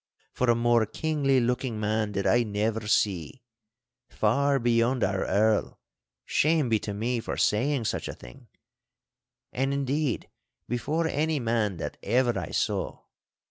For 0.33 0.49
a 0.49 0.55
more 0.55 0.87
kingly 0.87 1.39
looking 1.39 1.79
man 1.79 2.11
did 2.11 2.25
I 2.25 2.41
never 2.41 2.87
see—far 2.87 4.57
beyond 4.57 5.03
our 5.03 5.27
Earl 5.27 5.79
(shame 6.25 6.69
be 6.69 6.79
to 6.79 6.93
me 6.95 7.19
for 7.19 7.37
saying 7.37 7.85
such 7.85 8.07
a 8.07 8.15
thing!), 8.15 8.47
and, 9.53 9.71
indeed, 9.75 10.27
before 10.67 11.07
any 11.07 11.39
man 11.39 11.77
that 11.77 11.97
ever 12.01 12.39
I 12.39 12.49
saw. 12.49 13.01